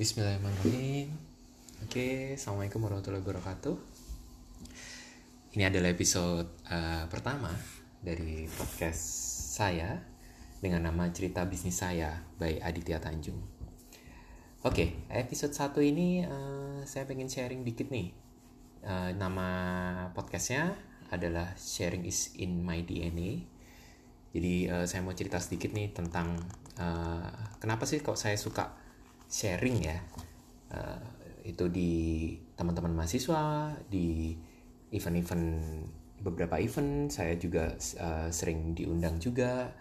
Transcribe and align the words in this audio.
Bismillahirrahmanirrahim. 0.00 1.12
Oke, 1.84 2.32
assalamualaikum 2.32 2.80
warahmatullahi 2.80 3.20
wabarakatuh. 3.20 3.76
Ini 5.52 5.68
adalah 5.68 5.92
episode 5.92 6.48
uh, 6.72 7.04
pertama 7.12 7.52
dari 8.00 8.48
podcast 8.48 8.96
saya 9.60 10.00
dengan 10.56 10.88
nama 10.88 11.04
cerita 11.12 11.44
bisnis 11.44 11.84
saya 11.84 12.16
by 12.40 12.64
Aditya 12.64 12.96
Tanjung. 12.96 13.44
Oke, 14.64 15.04
episode 15.12 15.52
satu 15.52 15.84
ini 15.84 16.24
uh, 16.24 16.80
saya 16.88 17.04
pengen 17.04 17.28
sharing 17.28 17.60
dikit 17.60 17.92
nih. 17.92 18.16
Uh, 18.80 19.12
nama 19.20 19.48
podcastnya 20.16 20.80
adalah 21.12 21.52
Sharing 21.60 22.08
is 22.08 22.40
in 22.40 22.64
my 22.64 22.80
DNA. 22.88 23.44
Jadi 24.32 24.64
uh, 24.64 24.88
saya 24.88 25.04
mau 25.04 25.12
cerita 25.12 25.36
sedikit 25.36 25.76
nih 25.76 25.92
tentang 25.92 26.40
uh, 26.80 27.28
kenapa 27.60 27.84
sih 27.84 28.00
kok 28.00 28.16
saya 28.16 28.40
suka 28.40 28.88
sharing 29.30 29.78
ya. 29.86 29.98
Uh, 30.70 31.00
itu 31.46 31.70
di 31.72 31.92
teman-teman 32.58 32.92
mahasiswa 32.92 33.72
di 33.88 34.36
event-event 34.92 35.48
beberapa 36.20 36.60
event 36.60 37.08
saya 37.08 37.38
juga 37.40 37.72
uh, 37.78 38.28
sering 38.28 38.76
diundang 38.76 39.16
juga. 39.16 39.72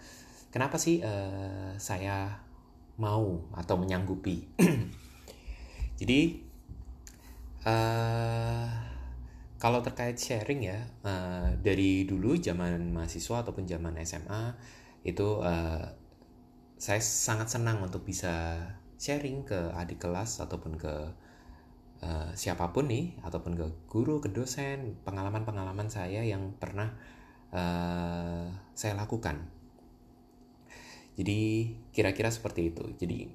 Kenapa 0.49 0.79
sih 0.79 1.03
uh, 1.03 1.75
saya 1.75 2.39
mau 3.01 3.43
atau 3.53 3.75
menyanggupi? 3.75 4.47
Jadi 5.99 6.21
uh, 7.67 8.67
kalau 9.59 9.83
terkait 9.83 10.15
sharing 10.15 10.61
ya 10.63 10.79
uh, 11.03 11.51
dari 11.59 12.07
dulu 12.07 12.39
zaman 12.39 12.95
mahasiswa 12.95 13.43
ataupun 13.43 13.67
zaman 13.67 13.99
SMA 14.07 14.55
itu 15.03 15.43
uh, 15.43 15.83
saya 16.79 17.03
sangat 17.03 17.51
senang 17.51 17.83
untuk 17.83 18.07
bisa 18.07 18.63
sharing 18.99 19.47
ke 19.47 19.71
adik 19.79 20.03
kelas 20.03 20.43
ataupun 20.43 20.75
ke 20.75 20.93
uh, 22.03 22.29
siapa 22.35 22.75
pun 22.75 22.91
nih 22.91 23.15
ataupun 23.23 23.55
ke 23.55 23.65
guru 23.87 24.19
ke 24.19 24.27
dosen 24.27 24.99
pengalaman-pengalaman 25.07 25.87
saya 25.87 26.19
yang 26.19 26.51
pernah 26.59 26.91
uh, 27.55 28.51
saya 28.75 28.93
lakukan. 28.99 29.39
Jadi 31.15 31.71
kira-kira 31.95 32.27
seperti 32.27 32.75
itu. 32.75 32.83
Jadi 32.99 33.27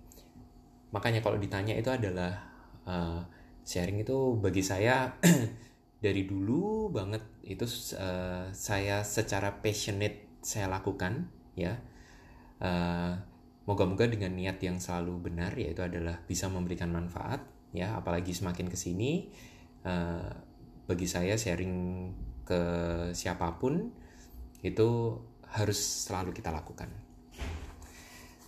makanya 0.92 1.24
kalau 1.24 1.40
ditanya 1.40 1.72
itu 1.76 1.88
adalah 1.88 2.44
uh, 2.84 3.24
sharing 3.64 4.04
itu 4.04 4.36
bagi 4.40 4.60
saya 4.60 5.16
dari 6.04 6.28
dulu 6.28 6.92
banget 6.92 7.24
itu 7.44 7.64
uh, 7.96 8.52
saya 8.52 9.00
secara 9.00 9.64
passionate 9.64 10.40
saya 10.44 10.68
lakukan 10.68 11.28
ya. 11.56 11.80
Uh, 12.60 13.16
Moga-moga 13.64 14.04
dengan 14.04 14.36
niat 14.36 14.60
yang 14.60 14.76
selalu 14.76 15.32
benar 15.32 15.56
yaitu 15.56 15.80
adalah 15.80 16.20
bisa 16.28 16.52
memberikan 16.52 16.92
manfaat 16.92 17.40
ya 17.74 17.96
apalagi 17.98 18.30
semakin 18.30 18.70
ke 18.70 18.76
sini 18.78 19.32
uh, 19.82 20.30
bagi 20.84 21.08
saya 21.08 21.34
sharing 21.34 21.74
ke 22.44 22.60
siapa 23.16 23.56
pun 23.56 23.88
itu 24.60 24.88
harus 25.48 25.78
selalu 26.08 26.36
kita 26.36 26.52
lakukan. 26.52 26.88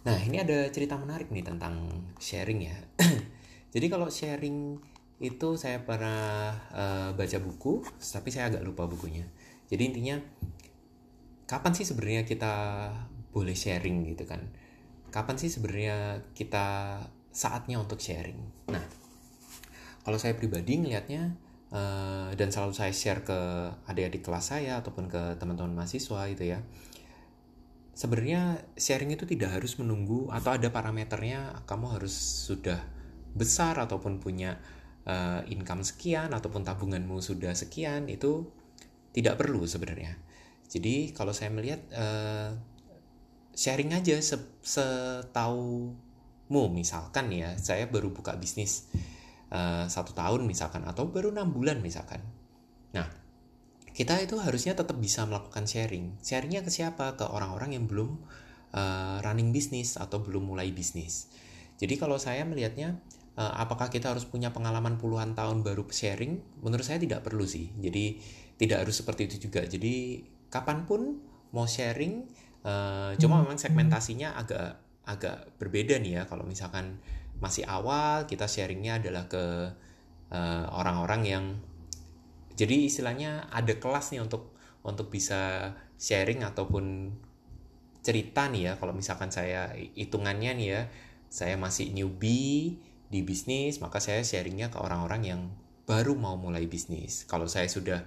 Nah 0.06 0.18
ini 0.22 0.38
ada 0.38 0.68
cerita 0.70 0.94
menarik 0.94 1.32
nih 1.32 1.42
tentang 1.42 1.90
sharing 2.20 2.60
ya. 2.70 2.76
Jadi 3.74 3.86
kalau 3.90 4.06
sharing 4.06 4.78
itu 5.16 5.48
saya 5.56 5.80
pernah 5.80 6.52
uh, 6.70 7.10
baca 7.16 7.38
buku, 7.40 7.80
tapi 7.98 8.28
saya 8.28 8.52
agak 8.52 8.62
lupa 8.62 8.84
bukunya. 8.84 9.24
Jadi 9.66 9.82
intinya 9.82 10.16
kapan 11.48 11.72
sih 11.72 11.88
sebenarnya 11.88 12.28
kita 12.28 12.54
boleh 13.32 13.56
sharing 13.56 14.06
gitu 14.12 14.28
kan? 14.28 14.44
Kapan 15.16 15.36
sih 15.40 15.48
sebenarnya 15.48 16.28
kita 16.36 17.00
saatnya 17.32 17.80
untuk 17.80 17.96
sharing? 18.04 18.68
Nah 18.68 18.84
kalau 20.04 20.20
saya 20.20 20.36
pribadi 20.36 20.76
ngelihatnya 20.76 21.32
uh, 21.72 22.30
dan 22.36 22.52
selalu 22.52 22.76
saya 22.76 22.92
share 22.92 23.24
ke 23.24 23.38
adik-adik 23.88 24.20
kelas 24.20 24.52
saya 24.52 24.84
ataupun 24.84 25.08
ke 25.08 25.40
teman-teman 25.40 25.72
mahasiswa 25.72 26.28
itu 26.28 26.52
ya 26.52 26.60
sebenarnya 27.96 28.60
sharing 28.76 29.16
itu 29.16 29.24
tidak 29.24 29.56
harus 29.56 29.80
menunggu 29.80 30.28
atau 30.28 30.52
ada 30.52 30.68
parameternya 30.68 31.64
kamu 31.64 31.96
harus 31.96 32.12
sudah 32.44 32.78
besar 33.32 33.80
ataupun 33.80 34.20
punya 34.20 34.60
uh, 35.08 35.40
income 35.48 35.80
sekian 35.80 36.30
ataupun 36.36 36.60
tabunganmu 36.60 37.24
sudah 37.24 37.56
sekian 37.56 38.06
itu 38.12 38.44
tidak 39.16 39.40
perlu 39.40 39.64
sebenarnya. 39.64 40.12
Jadi 40.68 41.16
kalau 41.16 41.32
saya 41.32 41.48
melihat 41.48 41.80
uh, 41.96 42.52
sharing 43.56 43.96
aja 43.96 44.20
se 44.20 44.36
mu 46.46 46.70
misalkan 46.70 47.26
ya 47.34 47.58
saya 47.58 47.90
baru 47.90 48.14
buka 48.14 48.38
bisnis 48.38 48.86
uh, 49.50 49.90
satu 49.90 50.14
tahun 50.14 50.46
misalkan 50.46 50.86
atau 50.86 51.10
baru 51.10 51.34
enam 51.34 51.50
bulan 51.50 51.82
misalkan. 51.82 52.22
Nah 52.94 53.08
kita 53.96 54.20
itu 54.20 54.36
harusnya 54.38 54.76
tetap 54.76 54.94
bisa 55.00 55.24
melakukan 55.24 55.64
sharing. 55.64 56.20
Sharingnya 56.20 56.62
ke 56.62 56.70
siapa? 56.70 57.16
Ke 57.16 57.26
orang-orang 57.26 57.74
yang 57.80 57.88
belum 57.88 58.20
uh, 58.76 59.18
running 59.24 59.50
bisnis 59.50 59.96
atau 59.96 60.20
belum 60.20 60.52
mulai 60.52 60.70
bisnis. 60.70 61.32
Jadi 61.80 61.96
kalau 61.96 62.20
saya 62.20 62.44
melihatnya 62.44 63.00
uh, 63.40 63.56
apakah 63.56 63.88
kita 63.88 64.12
harus 64.12 64.28
punya 64.28 64.52
pengalaman 64.52 65.00
puluhan 65.00 65.32
tahun 65.32 65.64
baru 65.64 65.88
sharing? 65.88 66.60
Menurut 66.60 66.84
saya 66.84 67.00
tidak 67.00 67.24
perlu 67.24 67.48
sih. 67.48 67.72
Jadi 67.80 68.20
tidak 68.60 68.86
harus 68.86 69.00
seperti 69.00 69.32
itu 69.32 69.48
juga. 69.48 69.64
Jadi 69.64 70.22
kapan 70.52 70.84
pun 70.84 71.18
mau 71.56 71.64
sharing 71.64 72.28
Uh, 72.66 73.14
cuma 73.22 73.38
memang 73.46 73.54
segmentasinya 73.54 74.34
agak 74.34 74.82
agak 75.06 75.54
berbeda 75.62 76.02
nih 76.02 76.18
ya. 76.18 76.22
Kalau 76.26 76.42
misalkan 76.42 76.98
masih 77.38 77.62
awal 77.62 78.26
kita 78.26 78.50
sharingnya 78.50 78.98
adalah 78.98 79.28
ke 79.28 79.44
eh, 80.32 80.66
orang-orang 80.72 81.22
uh, 81.22 81.28
yang 81.30 81.44
jadi 82.56 82.88
istilahnya 82.88 83.46
ada 83.52 83.76
kelas 83.76 84.10
nih 84.16 84.24
untuk 84.24 84.56
untuk 84.82 85.12
bisa 85.12 85.70
sharing 86.00 86.42
ataupun 86.42 87.14
cerita 88.02 88.50
nih 88.50 88.62
ya. 88.66 88.72
Kalau 88.82 88.90
misalkan 88.96 89.30
saya 89.30 89.70
hitungannya 89.94 90.58
nih 90.58 90.68
ya 90.74 90.82
saya 91.30 91.54
masih 91.54 91.94
newbie 91.94 92.82
di 93.06 93.20
bisnis 93.22 93.78
maka 93.78 94.02
saya 94.02 94.26
sharingnya 94.26 94.74
ke 94.74 94.82
orang-orang 94.82 95.22
yang 95.22 95.40
baru 95.86 96.18
mau 96.18 96.34
mulai 96.34 96.66
bisnis. 96.66 97.28
Kalau 97.30 97.46
saya 97.46 97.70
sudah 97.70 98.02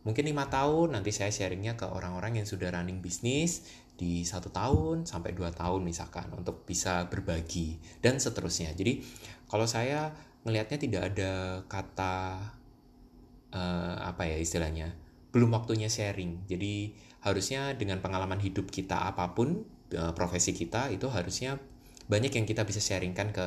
mungkin 0.00 0.24
lima 0.24 0.48
tahun 0.48 0.96
nanti 0.96 1.12
saya 1.12 1.28
sharingnya 1.28 1.76
ke 1.76 1.84
orang-orang 1.84 2.40
yang 2.40 2.46
sudah 2.48 2.72
running 2.72 3.04
bisnis 3.04 3.68
di 4.00 4.24
satu 4.24 4.48
tahun 4.48 5.04
sampai 5.04 5.36
dua 5.36 5.52
tahun 5.52 5.84
misalkan 5.84 6.32
untuk 6.32 6.64
bisa 6.64 7.04
berbagi 7.12 7.76
dan 8.00 8.16
seterusnya. 8.16 8.72
Jadi 8.72 9.04
kalau 9.44 9.68
saya 9.68 10.08
melihatnya 10.48 10.80
tidak 10.80 11.02
ada 11.12 11.32
kata 11.68 12.40
uh, 13.52 13.96
apa 14.00 14.24
ya 14.24 14.40
istilahnya 14.40 14.96
belum 15.36 15.52
waktunya 15.52 15.92
sharing. 15.92 16.48
Jadi 16.48 16.96
harusnya 17.20 17.76
dengan 17.76 18.00
pengalaman 18.00 18.40
hidup 18.40 18.72
kita 18.72 19.04
apa 19.04 19.36
pun 19.36 19.68
uh, 19.92 20.16
profesi 20.16 20.56
kita 20.56 20.88
itu 20.88 21.12
harusnya 21.12 21.60
banyak 22.08 22.32
yang 22.32 22.48
kita 22.48 22.64
bisa 22.64 22.80
sharingkan 22.80 23.36
ke 23.36 23.46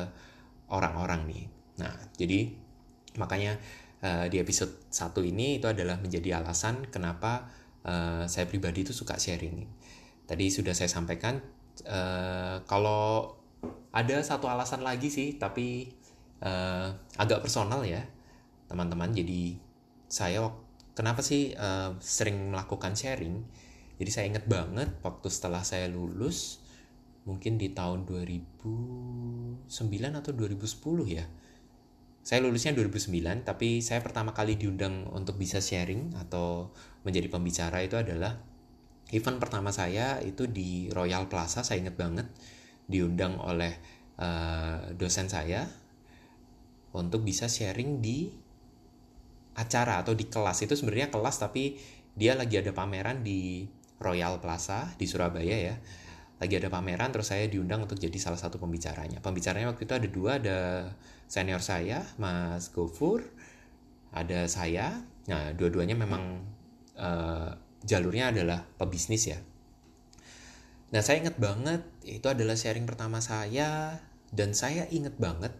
orang-orang 0.70 1.26
nih. 1.26 1.44
Nah 1.82 1.98
jadi 2.14 2.54
makanya 3.18 3.58
uh, 4.04 4.26
di 4.28 4.36
episode 4.36 4.84
satu 4.92 5.24
ini 5.24 5.58
itu 5.58 5.66
adalah 5.66 5.96
menjadi 5.96 6.44
alasan 6.44 6.84
kenapa 6.92 7.48
uh, 7.88 8.28
saya 8.28 8.44
pribadi 8.44 8.84
itu 8.84 8.92
suka 8.92 9.16
sharing. 9.16 9.64
Tadi 10.28 10.52
sudah 10.52 10.76
saya 10.76 10.92
sampaikan 10.92 11.40
uh, 11.88 12.60
kalau 12.68 13.32
ada 13.96 14.20
satu 14.20 14.46
alasan 14.46 14.84
lagi 14.84 15.08
sih 15.08 15.40
tapi 15.40 15.88
uh, 16.44 16.92
agak 17.16 17.40
personal 17.40 17.80
ya 17.88 18.04
teman-teman. 18.68 19.10
Jadi 19.16 19.56
saya 20.06 20.52
kenapa 20.92 21.24
sih 21.24 21.56
uh, 21.56 21.96
sering 21.98 22.52
melakukan 22.52 22.92
sharing? 22.92 23.40
Jadi 23.96 24.10
saya 24.10 24.26
ingat 24.28 24.44
banget 24.44 25.00
waktu 25.00 25.28
setelah 25.32 25.64
saya 25.64 25.88
lulus 25.88 26.60
mungkin 27.24 27.56
di 27.56 27.72
tahun 27.72 28.04
2009 28.04 29.64
atau 30.20 30.32
2010 30.36 30.60
ya 31.08 31.24
saya 32.24 32.40
lulusnya 32.40 32.72
2009 32.72 33.44
tapi 33.44 33.84
saya 33.84 34.00
pertama 34.00 34.32
kali 34.32 34.56
diundang 34.56 35.04
untuk 35.12 35.36
bisa 35.36 35.60
sharing 35.60 36.16
atau 36.16 36.72
menjadi 37.04 37.28
pembicara 37.28 37.84
itu 37.84 38.00
adalah 38.00 38.40
event 39.12 39.36
pertama 39.36 39.68
saya 39.68 40.24
itu 40.24 40.48
di 40.48 40.88
Royal 40.88 41.28
Plaza 41.28 41.60
saya 41.60 41.84
inget 41.84 42.00
banget 42.00 42.24
diundang 42.88 43.36
oleh 43.36 43.76
uh, 44.16 44.88
dosen 44.96 45.28
saya 45.28 45.68
untuk 46.96 47.26
bisa 47.26 47.50
sharing 47.50 48.00
di 48.00 48.30
acara 49.58 50.02
atau 50.02 50.14
di 50.14 50.26
kelas. 50.30 50.62
Itu 50.62 50.78
sebenarnya 50.78 51.10
kelas 51.10 51.42
tapi 51.42 51.78
dia 52.14 52.38
lagi 52.38 52.58
ada 52.58 52.70
pameran 52.70 53.26
di 53.26 53.66
Royal 53.98 54.38
Plaza 54.38 54.94
di 54.94 55.06
Surabaya 55.06 55.56
ya 55.58 55.76
lagi 56.42 56.58
ada 56.58 56.66
pameran 56.66 57.14
terus 57.14 57.30
saya 57.30 57.46
diundang 57.46 57.86
untuk 57.86 57.96
jadi 57.96 58.18
salah 58.18 58.38
satu 58.38 58.58
pembicaranya. 58.58 59.22
Pembicaranya 59.22 59.70
waktu 59.70 59.86
itu 59.86 59.94
ada 59.94 60.08
dua 60.10 60.30
ada 60.42 60.58
senior 61.30 61.62
saya 61.62 62.02
Mas 62.18 62.74
Gofur 62.74 63.22
ada 64.10 64.50
saya. 64.50 64.98
Nah 65.30 65.54
dua-duanya 65.54 65.94
memang 65.94 66.42
uh, 66.98 67.50
jalurnya 67.86 68.34
adalah 68.34 68.66
pebisnis 68.76 69.30
ya. 69.30 69.38
Nah 70.90 71.02
saya 71.02 71.22
inget 71.22 71.38
banget 71.38 71.86
itu 72.02 72.26
adalah 72.26 72.58
sharing 72.58 72.86
pertama 72.86 73.22
saya 73.22 74.02
dan 74.34 74.58
saya 74.58 74.90
inget 74.90 75.14
banget 75.14 75.54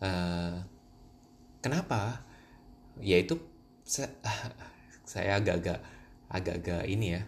uh, 0.00 0.64
kenapa? 1.60 2.24
Yaitu 3.04 3.36
saya, 3.84 4.08
saya 5.12 5.38
agak-agak 5.44 5.84
agak-agak 6.32 6.88
ini 6.88 7.20
ya 7.20 7.22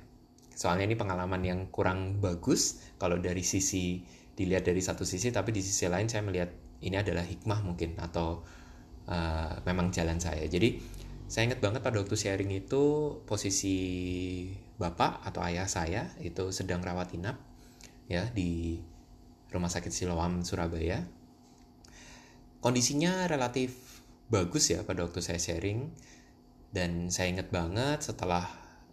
soalnya 0.59 0.91
ini 0.91 0.99
pengalaman 0.99 1.39
yang 1.47 1.61
kurang 1.71 2.19
bagus. 2.19 2.83
Kalau 2.99 3.23
dari 3.23 3.47
sisi 3.47 4.03
dilihat 4.35 4.67
dari 4.67 4.83
satu 4.83 5.07
sisi 5.07 5.31
tapi 5.31 5.55
di 5.55 5.63
sisi 5.63 5.87
lain 5.87 6.11
saya 6.11 6.27
melihat 6.27 6.51
ini 6.83 6.99
adalah 6.99 7.23
hikmah 7.23 7.63
mungkin 7.63 7.95
atau 8.03 8.43
uh, 9.07 9.63
memang 9.63 9.95
jalan 9.95 10.19
saya. 10.19 10.43
Jadi 10.51 10.83
saya 11.31 11.47
ingat 11.47 11.63
banget 11.63 11.87
pada 11.87 12.03
waktu 12.03 12.19
sharing 12.19 12.51
itu 12.51 12.83
posisi 13.23 13.79
bapak 14.83 15.23
atau 15.23 15.47
ayah 15.47 15.71
saya 15.71 16.11
itu 16.19 16.51
sedang 16.51 16.83
rawat 16.83 17.15
inap 17.15 17.39
ya 18.11 18.27
di 18.35 18.83
rumah 19.55 19.71
sakit 19.71 19.95
Siloam 19.95 20.43
Surabaya. 20.43 21.07
Kondisinya 22.59 23.31
relatif 23.31 24.03
bagus 24.27 24.75
ya 24.75 24.83
pada 24.83 25.07
waktu 25.07 25.23
saya 25.23 25.39
sharing. 25.39 25.95
Dan 26.69 27.09
saya 27.09 27.33
ingat 27.33 27.49
banget 27.49 28.05
setelah 28.05 28.45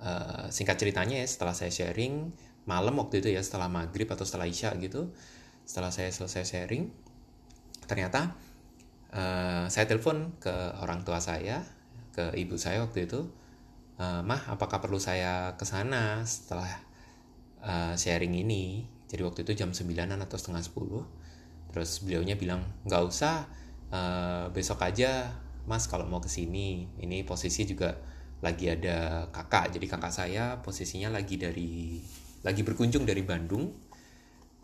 uh, 0.02 0.48
singkat 0.50 0.80
ceritanya 0.80 1.22
ya 1.22 1.28
setelah 1.28 1.54
saya 1.54 1.72
sharing 1.72 2.34
malam 2.66 2.98
waktu 2.98 3.22
itu 3.22 3.30
ya 3.30 3.42
setelah 3.46 3.70
maghrib 3.70 4.10
atau 4.10 4.26
setelah 4.26 4.50
isya 4.50 4.74
gitu 4.82 5.14
setelah 5.64 5.94
saya 5.94 6.10
selesai 6.10 6.44
sharing 6.46 6.90
ternyata 7.86 8.34
uh, 9.14 9.70
saya 9.70 9.86
telepon 9.86 10.34
ke 10.42 10.54
orang 10.82 11.06
tua 11.06 11.22
saya 11.22 11.62
ke 12.16 12.34
ibu 12.40 12.58
saya 12.58 12.82
waktu 12.82 13.06
itu 13.06 13.28
uh, 14.00 14.22
mah 14.24 14.42
apakah 14.52 14.80
perlu 14.80 15.00
saya 15.00 15.56
ke 15.60 15.66
sana 15.68 16.24
setelah 16.24 16.70
uh, 17.64 17.94
sharing 17.96 18.36
ini? 18.36 18.88
Jadi 19.06 19.22
waktu 19.22 19.46
itu 19.46 19.54
jam 19.54 19.72
9an 19.72 20.18
atau 20.26 20.38
setengah 20.40 20.64
10 20.66 21.76
terus 21.76 22.00
beliaunya 22.08 22.40
bilang 22.40 22.64
nggak 22.88 23.04
usah 23.04 23.52
uh, 23.92 24.48
besok 24.56 24.80
aja 24.80 25.28
mas 25.68 25.92
kalau 25.92 26.08
mau 26.08 26.24
ke 26.24 26.32
sini 26.32 26.88
ini 27.04 27.28
posisi 27.28 27.68
juga 27.68 28.00
lagi 28.44 28.72
ada 28.72 29.30
kakak. 29.32 29.76
Jadi 29.76 29.86
kakak 29.88 30.12
saya 30.12 30.60
posisinya 30.60 31.12
lagi 31.12 31.40
dari 31.40 32.00
lagi 32.44 32.62
berkunjung 32.62 33.08
dari 33.08 33.24
Bandung 33.26 33.72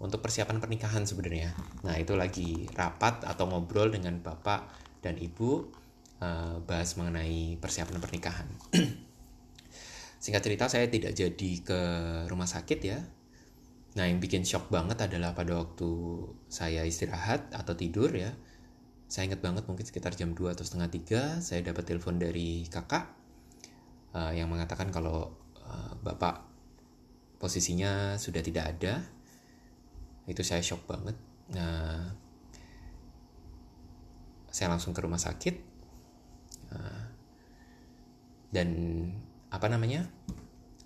untuk 0.02 0.20
persiapan 0.20 0.58
pernikahan 0.58 1.06
sebenarnya. 1.06 1.54
Nah 1.86 1.96
itu 1.96 2.18
lagi 2.18 2.66
rapat 2.74 3.24
atau 3.24 3.46
ngobrol 3.48 3.94
dengan 3.94 4.18
bapak 4.20 4.68
dan 5.02 5.18
ibu 5.18 5.70
uh, 6.22 6.58
bahas 6.66 6.98
mengenai 6.98 7.58
persiapan 7.62 8.02
pernikahan. 8.02 8.48
Singkat 10.24 10.42
cerita 10.42 10.66
saya 10.70 10.86
tidak 10.90 11.18
jadi 11.18 11.52
ke 11.62 11.82
rumah 12.30 12.50
sakit 12.50 12.80
ya. 12.82 13.00
Nah 13.98 14.06
yang 14.08 14.22
bikin 14.22 14.46
shock 14.46 14.70
banget 14.74 15.02
adalah 15.06 15.34
pada 15.38 15.58
waktu 15.58 15.90
saya 16.50 16.86
istirahat 16.86 17.52
atau 17.54 17.76
tidur 17.76 18.10
ya 18.14 18.32
saya 19.12 19.28
ingat 19.28 19.44
banget 19.44 19.68
mungkin 19.68 19.84
sekitar 19.84 20.16
jam 20.16 20.32
2 20.32 20.56
atau 20.56 20.64
setengah 20.64 20.88
3 21.44 21.44
saya 21.44 21.60
dapat 21.68 21.84
telepon 21.84 22.16
dari 22.16 22.64
kakak 22.72 23.12
uh, 24.16 24.32
yang 24.32 24.48
mengatakan 24.48 24.90
kalau 24.90 25.32
uh, 25.62 25.94
bapak 26.04 26.44
posisinya 27.42 28.16
sudah 28.22 28.42
tidak 28.46 28.78
ada 28.78 29.02
itu 30.30 30.42
saya 30.46 30.62
shock 30.62 30.86
banget. 30.86 31.18
Nah 31.52 32.14
saya 34.52 34.68
langsung 34.72 34.92
ke 34.94 35.02
rumah 35.02 35.20
sakit. 35.20 35.56
Uh, 36.72 37.04
dan 38.52 38.70
apa 39.52 39.68
namanya? 39.72 40.08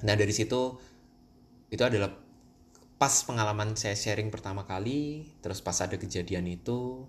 Nah 0.05 0.13
dari 0.13 0.31
situ 0.31 0.77
itu 1.73 1.83
adalah 1.83 2.13
pas 2.95 3.11
pengalaman 3.27 3.75
saya 3.75 3.97
sharing 3.97 4.31
pertama 4.31 4.63
kali 4.63 5.27
terus 5.43 5.59
pas 5.59 5.75
ada 5.83 5.99
kejadian 5.99 6.47
itu 6.47 7.03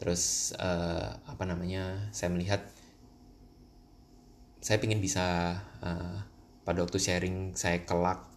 terus 0.00 0.56
uh, 0.56 1.20
apa 1.28 1.44
namanya 1.44 2.08
saya 2.16 2.32
melihat 2.32 2.64
saya 4.62 4.78
ingin 4.78 5.02
bisa 5.02 5.58
uh, 5.82 6.22
pada 6.62 6.78
waktu 6.86 7.02
sharing 7.02 7.58
saya 7.58 7.82
kelak 7.82 8.30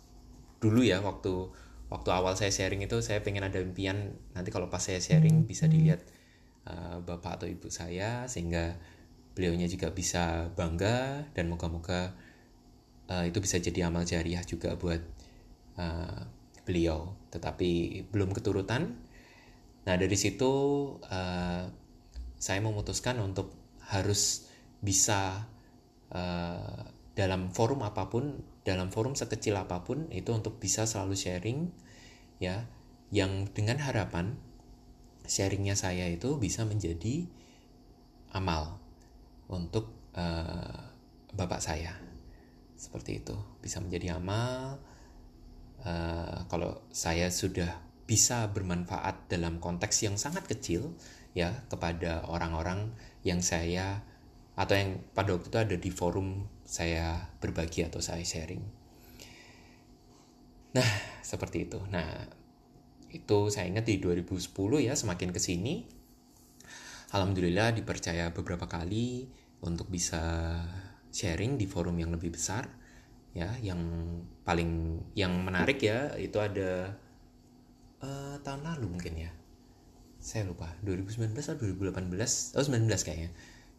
dulu 0.58 0.82
ya 0.82 0.98
waktu 1.06 1.54
waktu 1.94 2.10
awal 2.10 2.34
saya 2.34 2.50
sharing 2.50 2.82
itu 2.82 2.98
saya 3.06 3.22
pengen 3.22 3.46
ada 3.46 3.62
impian. 3.62 4.18
Nanti 4.34 4.50
kalau 4.50 4.74
pas 4.74 4.82
saya 4.82 4.98
sharing 4.98 5.46
hmm. 5.46 5.48
bisa 5.48 5.70
dilihat 5.70 6.02
uh, 6.66 6.98
bapak 7.06 7.38
atau 7.42 7.48
ibu 7.48 7.70
saya 7.70 8.26
sehingga 8.26 8.74
beliaunya 9.38 9.70
juga 9.70 9.94
bisa 9.94 10.50
bangga 10.58 11.30
dan 11.38 11.46
moga-moga 11.46 12.18
uh, 13.12 13.24
itu 13.28 13.38
bisa 13.38 13.62
jadi 13.62 13.94
amal 13.94 14.08
jariah 14.08 14.42
juga 14.42 14.74
buat 14.74 15.06
uh, 15.78 16.26
beliau. 16.66 17.14
Tetapi 17.30 18.02
belum 18.10 18.34
keturutan. 18.34 18.98
Nah 19.86 19.96
dari 20.02 20.18
situ 20.18 20.54
uh, 21.06 21.64
saya 22.42 22.60
memutuskan 22.66 23.22
untuk 23.22 23.54
harus 23.86 24.50
bisa 24.82 25.46
uh, 26.16 26.88
dalam 27.16 27.52
forum 27.52 27.84
apa 27.84 28.08
pun, 28.08 28.40
dalam 28.64 28.88
forum 28.92 29.20
sekecil 29.20 29.60
apa 29.60 29.84
pun 29.84 30.08
itu 30.12 30.32
untuk 30.32 30.58
bisa 30.64 30.88
selalu 30.88 31.16
sharing 31.20 31.72
ya, 32.40 32.68
yang 33.12 33.52
dengan 33.52 33.84
harapan 33.84 34.40
sharingnya 35.28 35.76
saya 35.76 36.08
itu 36.08 36.38
bisa 36.38 36.64
menjadi 36.64 37.28
amal 38.32 38.80
untuk 39.52 39.92
uh, 40.16 40.92
bapak 41.36 41.62
saya. 41.62 41.96
Seperti 42.76 43.24
itu 43.24 43.36
bisa 43.60 43.80
menjadi 43.84 44.20
amal. 44.20 44.80
Uh, 45.86 46.50
kalau 46.50 46.82
saya 46.90 47.30
sudah 47.30 47.78
bisa 48.06 48.50
bermanfaat 48.54 49.30
dalam 49.30 49.58
konteks 49.58 50.06
yang 50.06 50.18
sangat 50.18 50.46
kecil 50.46 50.94
ya 51.38 51.66
kepada 51.70 52.26
orang-orang 52.30 52.94
yang 53.26 53.42
saya 53.42 54.02
atau 54.56 54.74
yang 54.76 55.00
pada 55.12 55.36
waktu 55.36 55.52
itu 55.52 55.60
ada 55.60 55.76
di 55.76 55.92
forum 55.92 56.48
saya 56.64 57.30
berbagi 57.44 57.84
atau 57.84 58.00
saya 58.00 58.24
sharing. 58.24 58.64
Nah, 60.76 60.90
seperti 61.24 61.68
itu. 61.68 61.80
Nah, 61.92 62.28
itu 63.12 63.48
saya 63.52 63.68
ingat 63.72 63.88
di 63.88 64.00
2010 64.00 64.52
ya, 64.84 64.96
semakin 64.96 65.32
ke 65.32 65.40
sini 65.40 65.88
alhamdulillah 67.16 67.72
dipercaya 67.72 68.36
beberapa 68.36 68.68
kali 68.68 69.32
untuk 69.64 69.88
bisa 69.88 70.20
sharing 71.16 71.56
di 71.56 71.64
forum 71.64 71.96
yang 71.96 72.12
lebih 72.12 72.36
besar 72.36 72.68
ya, 73.32 73.56
yang 73.64 73.80
paling 74.44 75.00
yang 75.16 75.32
menarik 75.44 75.80
ya 75.80 76.12
itu 76.20 76.36
ada 76.44 77.00
uh, 78.04 78.36
tahun 78.44 78.68
lalu 78.68 79.00
mungkin 79.00 79.16
ya 79.16 79.32
saya 80.20 80.44
lupa 80.50 80.74
2019 80.82 81.38
atau 81.38 81.64
2018 81.70 82.58
oh 82.58 82.64
19 82.66 82.90
kayaknya 83.06 83.32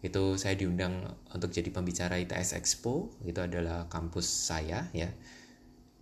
itu 0.05 0.37
saya 0.37 0.55
diundang 0.55 1.05
untuk 1.33 1.50
jadi 1.53 1.69
pembicara 1.73 2.21
ITS 2.21 2.57
Expo. 2.57 3.12
Itu 3.25 3.41
adalah 3.45 3.88
kampus 3.88 4.26
saya 4.26 4.88
ya. 4.93 5.11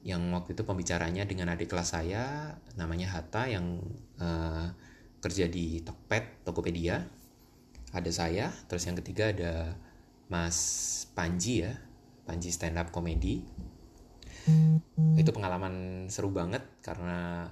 Yang 0.04 0.22
waktu 0.34 0.50
itu 0.52 0.62
pembicaranya 0.66 1.24
dengan 1.24 1.54
adik 1.54 1.72
kelas 1.72 1.96
saya 1.96 2.54
namanya 2.76 3.08
Hatta 3.14 3.48
yang 3.48 3.80
uh, 4.20 4.68
kerja 5.22 5.48
di 5.48 5.80
Tokped 5.80 6.44
Tokopedia. 6.44 7.00
Ada 7.94 8.10
saya 8.10 8.50
terus 8.66 8.84
yang 8.84 8.98
ketiga 8.98 9.30
ada 9.30 9.78
Mas 10.28 10.58
Panji 11.14 11.64
ya. 11.64 11.72
Panji 12.24 12.48
stand 12.50 12.80
up 12.80 12.88
comedy 12.88 13.44
itu 15.16 15.30
pengalaman 15.32 16.06
seru 16.12 16.28
banget 16.28 16.60
karena 16.84 17.48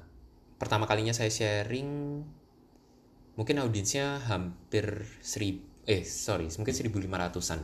pertama 0.61 0.85
kalinya 0.85 1.17
saya 1.17 1.33
sharing 1.33 2.21
mungkin 3.33 3.57
audiensnya 3.65 4.21
hampir 4.29 5.09
seribu 5.25 5.72
eh 5.87 6.03
sorry 6.07 6.47
mungkin 6.59 6.75
1500an 6.75 7.61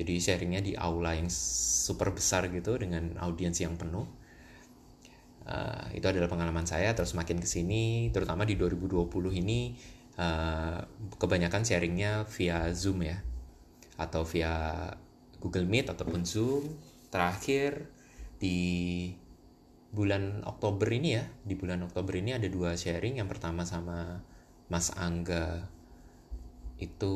jadi 0.00 0.16
sharingnya 0.16 0.64
di 0.64 0.72
aula 0.80 1.12
yang 1.12 1.28
super 1.28 2.08
besar 2.16 2.48
gitu 2.48 2.80
dengan 2.80 3.20
audiens 3.20 3.60
yang 3.60 3.76
penuh. 3.76 4.08
Uh, 5.44 5.92
itu 5.92 6.08
adalah 6.08 6.24
pengalaman 6.24 6.64
saya 6.64 6.96
terus 6.96 7.12
makin 7.12 7.36
ke 7.40 7.48
sini 7.48 8.08
terutama 8.12 8.48
di 8.48 8.54
2020 8.56 9.08
ini 9.40 9.76
uh, 10.16 10.78
kebanyakan 11.16 11.64
sharingnya 11.64 12.24
via 12.28 12.70
zoom 12.72 13.02
ya 13.04 13.18
atau 14.00 14.24
via 14.24 14.88
Google 15.36 15.68
Meet 15.68 15.92
ataupun 15.92 16.24
Zoom. 16.24 16.64
Terakhir 17.12 17.92
di 18.40 19.10
bulan 19.92 20.40
Oktober 20.48 20.88
ini 20.96 21.18
ya 21.18 21.28
di 21.44 21.52
bulan 21.60 21.84
Oktober 21.84 22.16
ini 22.16 22.40
ada 22.40 22.48
dua 22.48 22.72
sharing 22.72 23.20
yang 23.20 23.28
pertama 23.28 23.68
sama 23.68 24.22
Mas 24.72 24.94
Angga 24.96 25.68
itu 26.80 27.14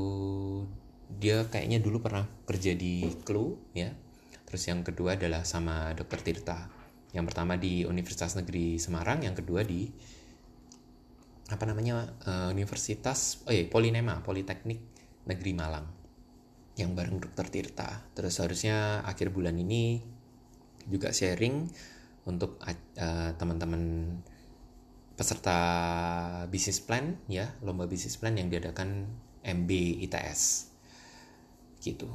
dia 1.08 1.48
kayaknya 1.48 1.80
dulu 1.80 2.04
pernah 2.04 2.28
kerja 2.44 2.76
di 2.76 3.08
Clue 3.24 3.72
ya. 3.72 3.90
Terus 4.44 4.62
yang 4.70 4.86
kedua 4.86 5.16
adalah 5.16 5.42
sama 5.42 5.90
Dokter 5.96 6.20
Tirta. 6.20 6.68
Yang 7.16 7.24
pertama 7.32 7.56
di 7.56 7.82
Universitas 7.88 8.36
Negeri 8.36 8.76
Semarang 8.78 9.24
yang 9.24 9.34
kedua 9.34 9.64
di 9.64 9.88
apa 11.44 11.64
namanya 11.68 12.08
uh, 12.24 12.48
Universitas 12.48 13.44
oh 13.44 13.52
iya, 13.52 13.68
Polinema 13.68 14.24
Politeknik 14.24 14.80
Negeri 15.28 15.52
Malang 15.52 15.86
yang 16.76 16.92
bareng 16.92 17.22
Dokter 17.22 17.48
Tirta. 17.48 18.04
Terus 18.12 18.38
harusnya 18.42 19.02
akhir 19.06 19.30
bulan 19.32 19.56
ini 19.56 20.02
juga 20.84 21.10
sharing 21.14 21.64
untuk 22.28 22.60
uh, 22.60 23.30
teman-teman 23.36 24.16
peserta 25.14 25.58
bisnis 26.50 26.82
plan 26.82 27.14
ya 27.30 27.54
lomba 27.62 27.86
bisnis 27.86 28.18
plan 28.18 28.34
yang 28.34 28.50
diadakan 28.50 29.06
MB 29.44 29.70
ITS 30.08 30.72
gitu. 31.84 32.08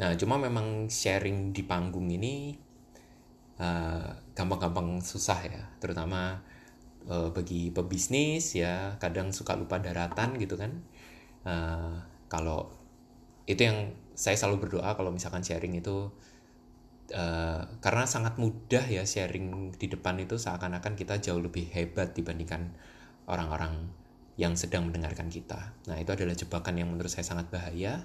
Nah 0.00 0.16
cuma 0.16 0.40
memang 0.40 0.88
sharing 0.88 1.52
di 1.52 1.62
panggung 1.68 2.08
ini 2.08 2.56
eh, 3.60 4.08
gampang-gampang 4.32 5.00
uh, 5.00 5.04
susah 5.04 5.40
ya. 5.44 5.62
Terutama 5.80 6.40
uh, 7.08 7.28
bagi 7.32 7.72
pebisnis 7.72 8.56
ya 8.56 8.96
kadang 8.96 9.32
suka 9.36 9.52
lupa 9.56 9.80
daratan 9.80 10.40
gitu 10.40 10.56
kan. 10.56 10.72
Uh, 11.46 12.00
kalau 12.26 12.72
itu 13.46 13.62
yang 13.62 13.94
saya 14.16 14.34
selalu 14.34 14.66
berdoa 14.66 14.96
kalau 14.98 15.14
misalkan 15.14 15.44
sharing 15.46 15.78
itu 15.78 16.10
uh, 17.14 17.62
karena 17.78 18.04
sangat 18.08 18.40
mudah 18.40 18.82
ya 18.82 19.06
sharing 19.06 19.76
di 19.76 19.86
depan 19.86 20.18
itu 20.18 20.34
seakan-akan 20.40 20.98
kita 20.98 21.22
jauh 21.22 21.38
lebih 21.38 21.70
hebat 21.70 22.16
dibandingkan 22.16 22.74
orang-orang 23.30 23.86
yang 24.36 24.52
sedang 24.54 24.88
mendengarkan 24.88 25.32
kita. 25.32 25.72
Nah 25.88 25.96
itu 25.96 26.12
adalah 26.12 26.36
jebakan 26.36 26.76
yang 26.76 26.88
menurut 26.92 27.08
saya 27.08 27.24
sangat 27.24 27.48
bahaya. 27.48 28.04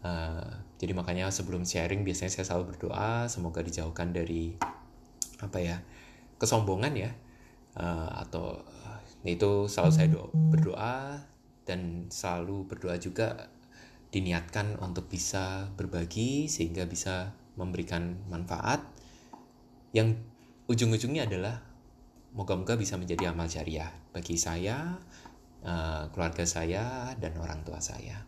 Uh, 0.00 0.48
jadi 0.80 0.96
makanya 0.96 1.28
sebelum 1.28 1.62
sharing 1.62 2.02
biasanya 2.02 2.32
saya 2.32 2.44
selalu 2.48 2.72
berdoa 2.72 3.28
semoga 3.28 3.60
dijauhkan 3.60 4.16
dari 4.16 4.56
apa 5.44 5.60
ya 5.60 5.76
kesombongan 6.40 6.96
ya 6.96 7.12
uh, 7.76 8.08
atau 8.24 8.64
uh, 8.64 8.98
itu 9.28 9.68
selalu 9.68 9.92
saya 9.92 10.08
do 10.08 10.32
berdoa 10.32 11.20
dan 11.68 12.08
selalu 12.08 12.64
berdoa 12.64 12.96
juga 12.96 13.52
diniatkan 14.08 14.80
untuk 14.80 15.06
bisa 15.12 15.68
berbagi 15.76 16.48
sehingga 16.48 16.88
bisa 16.88 17.36
memberikan 17.60 18.24
manfaat 18.32 18.80
yang 19.92 20.16
ujung-ujungnya 20.66 21.28
adalah 21.28 21.69
moga-moga 22.34 22.78
bisa 22.78 22.94
menjadi 22.94 23.34
amal 23.34 23.50
jariah 23.50 23.90
bagi 24.14 24.38
saya, 24.38 24.98
uh, 25.66 26.06
keluarga 26.14 26.46
saya, 26.46 27.14
dan 27.18 27.34
orang 27.38 27.66
tua 27.66 27.82
saya. 27.82 28.22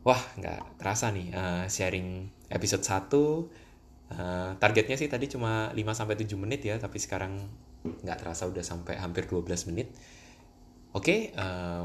Wah, 0.00 0.20
nggak 0.40 0.80
terasa 0.80 1.12
nih 1.12 1.28
uh, 1.32 1.64
sharing 1.68 2.32
episode 2.48 2.80
1. 2.80 3.12
Uh, 3.12 3.44
eh, 4.10 4.50
targetnya 4.58 4.96
sih 4.98 5.06
tadi 5.06 5.30
cuma 5.30 5.70
5-7 5.76 6.24
menit 6.40 6.64
ya, 6.64 6.80
tapi 6.80 6.98
sekarang 6.98 7.36
nggak 7.84 8.18
terasa 8.18 8.48
udah 8.48 8.64
sampai 8.64 8.96
hampir 8.96 9.28
12 9.28 9.70
menit. 9.70 9.92
Oke, 10.90 11.30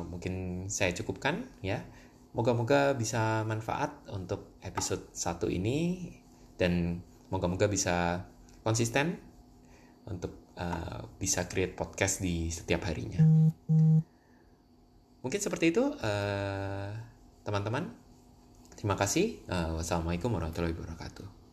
mungkin 0.10 0.66
saya 0.66 0.90
cukupkan 0.98 1.46
ya. 1.62 1.86
Moga-moga 2.34 2.98
bisa 2.98 3.46
manfaat 3.46 3.94
untuk 4.10 4.58
episode 4.66 5.14
1 5.14 5.46
ini 5.54 6.10
dan 6.58 7.06
moga-moga 7.30 7.70
bisa 7.70 8.26
konsisten 8.66 9.22
untuk 10.10 10.45
uh, 10.60 11.08
bisa 11.20 11.48
create 11.48 11.76
podcast 11.76 12.20
di 12.20 12.52
setiap 12.52 12.88
harinya. 12.90 13.22
Mungkin 15.26 15.40
seperti 15.42 15.74
itu 15.74 15.84
teman-teman. 17.46 17.86
Uh, 17.90 18.04
Terima 18.76 19.00
kasih. 19.00 19.40
Uh, 19.48 19.80
wassalamualaikum 19.80 20.30
warahmatullahi 20.36 20.76
wabarakatuh. 20.76 21.45